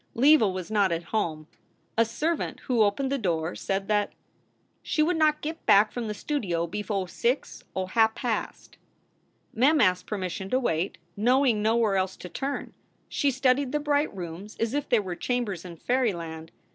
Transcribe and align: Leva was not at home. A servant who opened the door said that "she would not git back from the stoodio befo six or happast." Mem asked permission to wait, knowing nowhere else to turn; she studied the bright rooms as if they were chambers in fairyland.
Leva 0.15 0.49
was 0.49 0.71
not 0.71 0.91
at 0.91 1.03
home. 1.13 1.45
A 1.95 2.05
servant 2.05 2.61
who 2.61 2.81
opened 2.81 3.11
the 3.11 3.19
door 3.19 3.53
said 3.53 3.87
that 3.87 4.13
"she 4.81 5.03
would 5.03 5.15
not 5.15 5.41
git 5.43 5.63
back 5.67 5.91
from 5.91 6.07
the 6.07 6.15
stoodio 6.15 6.65
befo 6.65 7.05
six 7.05 7.63
or 7.75 7.89
happast." 7.89 8.77
Mem 9.53 9.79
asked 9.79 10.07
permission 10.07 10.49
to 10.49 10.59
wait, 10.59 10.97
knowing 11.15 11.61
nowhere 11.61 11.97
else 11.97 12.17
to 12.17 12.29
turn; 12.29 12.73
she 13.09 13.29
studied 13.29 13.71
the 13.71 13.79
bright 13.79 14.11
rooms 14.11 14.57
as 14.59 14.73
if 14.73 14.89
they 14.89 14.99
were 14.99 15.15
chambers 15.15 15.63
in 15.65 15.77
fairyland. 15.77 16.51